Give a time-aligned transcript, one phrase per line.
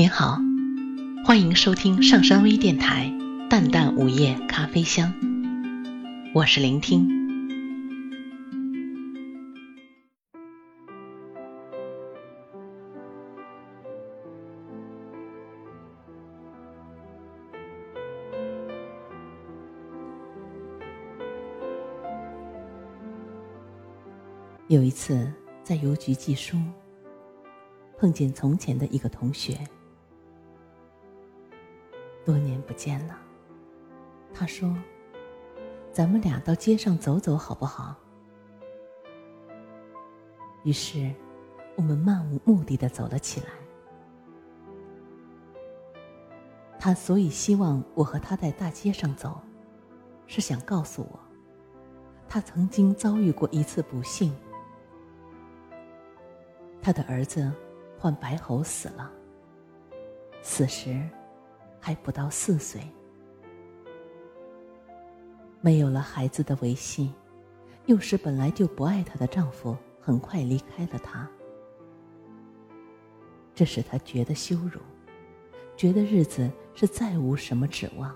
[0.00, 0.38] 您好，
[1.26, 3.12] 欢迎收听上山微电台
[3.48, 5.12] 《淡淡午夜咖啡香》，
[6.34, 7.06] 我是聆听。
[24.68, 25.30] 有一次
[25.62, 26.56] 在邮局寄书，
[27.98, 29.58] 碰见从前的一个同学。
[32.24, 33.18] 多年不见了，
[34.32, 34.74] 他说
[35.92, 37.96] ：“咱们俩到街上走走好不好？”
[40.62, 41.12] 于是，
[41.76, 43.46] 我们漫无目的的走了起来。
[46.78, 49.40] 他所以希望我和他在大街上走，
[50.26, 51.18] 是想告诉我，
[52.28, 54.34] 他曾经遭遇过一次不幸。
[56.82, 57.50] 他的儿子
[57.98, 59.10] 患白喉死了，
[60.42, 61.00] 死时。
[61.80, 62.80] 还不到四岁，
[65.60, 67.12] 没有了孩子的维系，
[67.86, 71.28] 又使本来就不爱她的丈夫很快离开了她，
[73.54, 74.78] 这使她觉得羞辱，
[75.74, 78.14] 觉得日子是再无什么指望。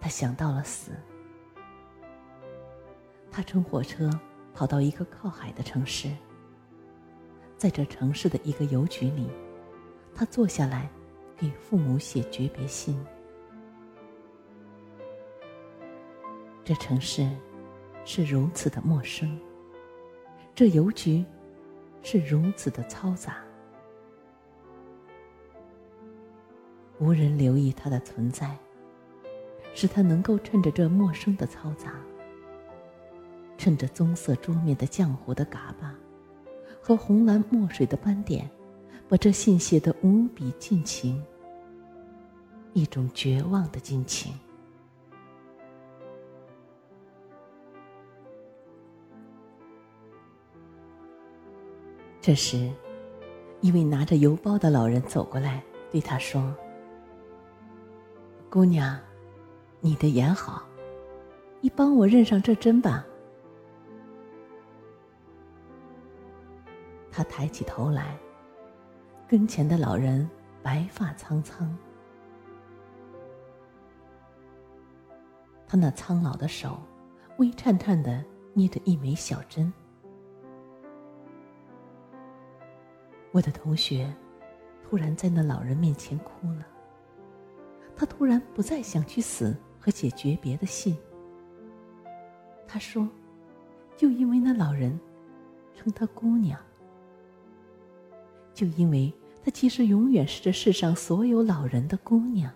[0.00, 0.92] 她想到了死，
[3.30, 4.08] 她乘火车
[4.54, 6.08] 跑到一个靠海的城市，
[7.56, 9.28] 在这城市的一个邮局里。
[10.14, 10.88] 他坐下来，
[11.36, 12.98] 给父母写诀别信。
[16.64, 17.28] 这城市
[18.04, 19.38] 是如此的陌生，
[20.54, 21.24] 这邮局
[22.02, 23.38] 是如此的嘈杂，
[26.98, 28.56] 无人留意他的存在，
[29.74, 31.96] 使他能够趁着这陌生的嘈杂，
[33.58, 35.94] 趁着棕色桌面的浆糊的嘎巴
[36.80, 38.48] 和红蓝墨水的斑点。
[39.08, 41.22] 把这信写得无比尽情，
[42.72, 44.32] 一种绝望的尽情。
[52.20, 52.72] 这时，
[53.60, 56.54] 一位拿着邮包的老人走过来，对他说
[58.48, 58.98] ：“姑娘，
[59.80, 60.66] 你的眼好，
[61.60, 63.04] 你帮我认上这针吧。”
[67.12, 68.18] 他抬起头来。
[69.26, 70.28] 跟前的老人
[70.62, 71.74] 白发苍苍，
[75.66, 76.78] 他那苍老的手
[77.38, 79.72] 微颤颤的捏着一枚小针。
[83.32, 84.14] 我的同学
[84.84, 86.66] 突然在那老人面前哭了，
[87.96, 90.96] 他突然不再想去死和写诀别的信。
[92.68, 93.08] 他说
[93.96, 94.98] ：“就因为那老人
[95.74, 96.60] 称她姑娘。”
[98.54, 99.12] 就因为
[99.44, 102.50] 她其实永远是这世上所有老人的姑娘，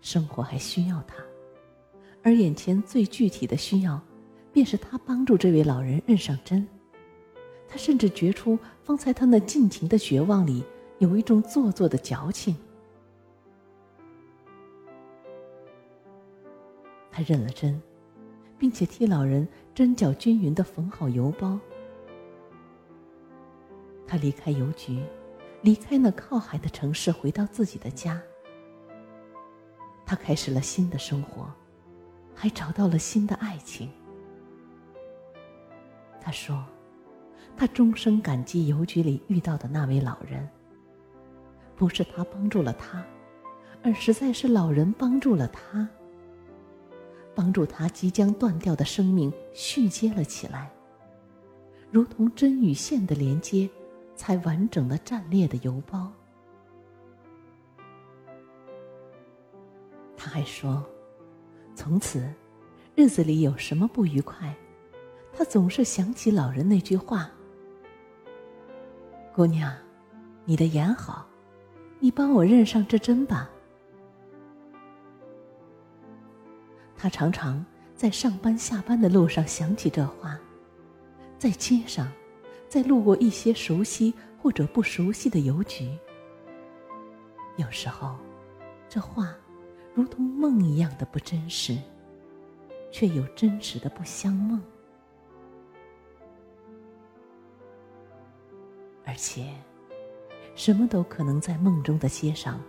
[0.00, 1.22] 生活还需要她，
[2.22, 3.98] 而眼前最具体的需要，
[4.52, 6.66] 便是她帮助这位老人认上针。
[7.70, 10.64] 他甚至觉出方才他那尽情的绝望里
[11.00, 12.56] 有一种做作的矫情。
[17.10, 17.78] 他认了针，
[18.58, 21.60] 并且替老人针脚均匀的缝好邮包。
[24.08, 25.04] 他离开邮局，
[25.60, 28.18] 离开那靠海的城市，回到自己的家。
[30.06, 31.52] 他开始了新的生活，
[32.34, 33.90] 还找到了新的爱情。
[36.22, 36.64] 他说
[37.54, 40.48] ：“他终生感激邮局里遇到的那位老人。
[41.76, 43.04] 不是他帮助了他，
[43.82, 45.86] 而实在是老人帮助了他，
[47.34, 50.72] 帮助他即将断掉的生命续接了起来，
[51.90, 53.68] 如同针与线的连接。”
[54.18, 56.10] 才完整的战裂的邮包。
[60.16, 60.84] 他还说，
[61.76, 62.28] 从此，
[62.96, 64.52] 日子里有什么不愉快，
[65.32, 67.30] 他总是想起老人那句话
[69.32, 69.72] ：“姑娘，
[70.44, 71.24] 你的眼好，
[72.00, 73.48] 你帮我认上这针吧。”
[76.96, 77.64] 他常常
[77.94, 80.36] 在上班下班的路上想起这话，
[81.38, 82.10] 在街上。
[82.68, 85.88] 在路过一些熟悉或者不熟悉的邮局，
[87.56, 88.16] 有时候，
[88.88, 89.34] 这话
[89.94, 91.78] 如同梦一样的不真实，
[92.90, 94.62] 却又真实的不相梦。
[99.04, 99.50] 而且，
[100.54, 102.60] 什么都可能在梦中的街上，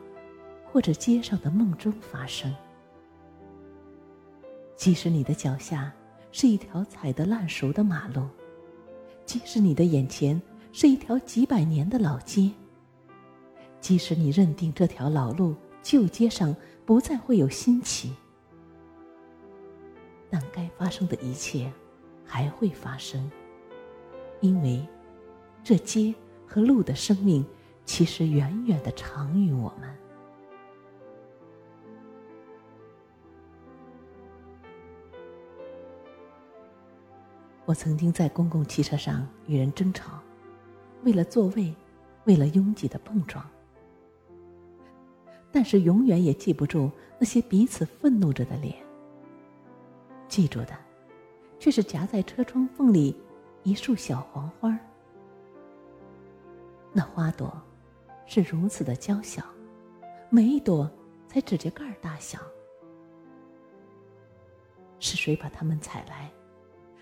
[0.65, 2.55] 或者街上的梦中发生。
[4.77, 5.91] 即使你的脚下
[6.31, 8.25] 是一条踩得烂熟的马路。
[9.29, 10.41] 即使你的眼前
[10.71, 12.49] 是一条几百年的老街，
[13.79, 18.11] 即使你认定这条老路旧街上不再会有新奇，
[20.31, 21.71] 但该发生的一切
[22.25, 23.29] 还会发生，
[24.41, 24.83] 因为
[25.63, 26.11] 这街
[26.47, 27.45] 和路的生命
[27.85, 29.95] 其实远远的长于我们。
[37.69, 40.19] 我曾经在公共汽车上与人争吵，
[41.03, 41.71] 为了座位，
[42.25, 43.47] 为了拥挤的碰撞。
[45.51, 46.89] 但是永远也记不住
[47.19, 48.75] 那些彼此愤怒着的脸。
[50.27, 50.75] 记住的，
[51.59, 53.15] 却是夹在车窗缝里
[53.61, 54.75] 一束小黄花。
[56.91, 57.55] 那花朵
[58.25, 59.43] 是如此的娇小，
[60.31, 60.89] 每一朵
[61.27, 62.39] 才指甲盖大小。
[64.97, 66.31] 是谁把它们采来？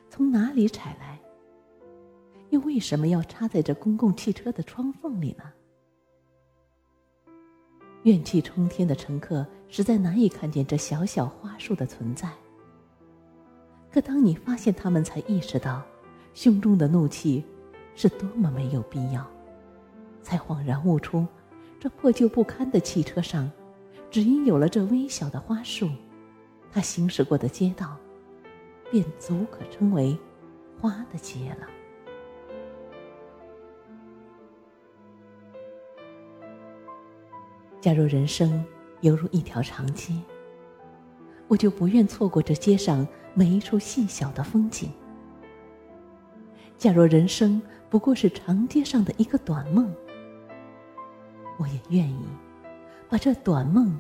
[0.10, 1.20] 从哪里采来？
[2.50, 5.44] 又为什么要插在这公共汽车的窗缝里呢？
[8.04, 12.32] 怨气冲天的乘客实在难以看见这小小花束的存在。
[13.92, 15.84] 可当你发现它们，才意识到
[16.34, 17.44] 胸中的怒气
[17.96, 19.28] 是多么没有必要，
[20.22, 21.28] 才恍然悟出，
[21.80, 23.52] 这破旧不堪的汽车上，
[24.10, 25.90] 只因有了这微小的花束，
[26.72, 27.98] 它行驶过的街道。
[28.92, 30.18] 便足可称为
[30.80, 31.68] 花的街了。
[37.80, 38.66] 假如人生
[39.02, 40.14] 犹如一条长街，
[41.48, 44.92] 我就不愿错过这街上每一处细小的风景。
[46.78, 49.94] 假若人生不过是长街上的一个短梦，
[51.58, 52.26] 我也愿意
[53.08, 53.98] 把这短梦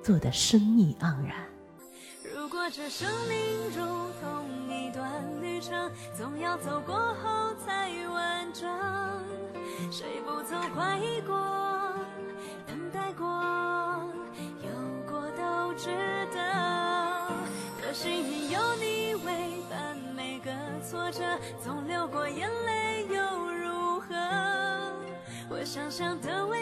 [0.00, 1.49] 做得生意盎然。
[2.62, 5.10] 我这生命如同一段
[5.40, 8.68] 旅程总要走过后才完整，
[9.90, 11.34] 谁不曾怀疑过、
[12.66, 13.26] 等待过、
[14.62, 14.70] 有
[15.10, 15.88] 过都值
[16.34, 17.32] 得。
[17.80, 20.50] 可幸运有你为伴，每个
[20.86, 21.22] 挫折
[21.64, 24.14] 总流过眼泪又如何？
[25.48, 26.59] 我想象的未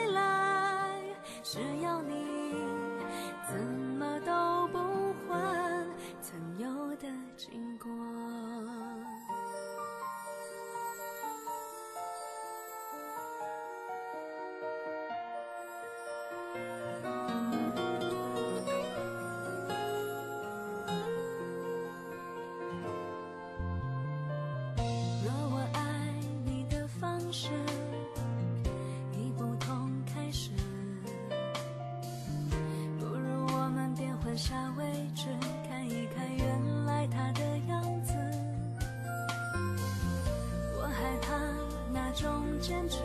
[42.21, 42.99] 中坚持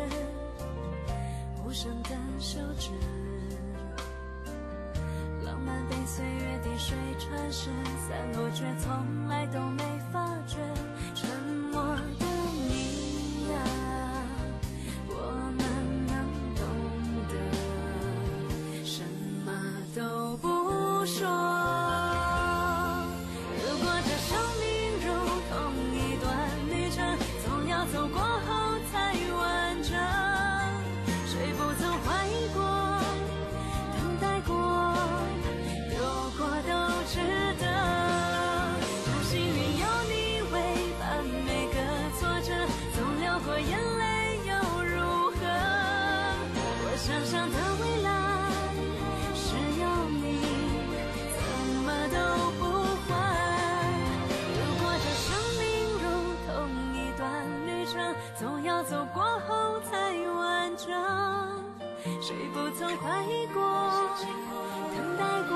[1.64, 2.90] 无声的休止，
[5.46, 7.70] 浪漫被岁月滴水穿石，
[8.08, 10.33] 散落却从来都没发
[58.40, 60.88] 总要走过后才完整，
[62.22, 63.62] 谁不曾怀疑过、
[64.92, 65.56] 等待过、